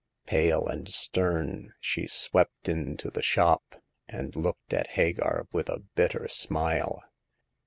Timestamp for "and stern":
0.67-1.75